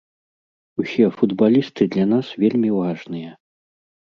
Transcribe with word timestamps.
Усе 0.83 1.05
футбалісты 1.17 1.83
для 1.97 2.05
нас 2.15 2.33
вельмі 2.45 2.69
важныя. 2.79 3.31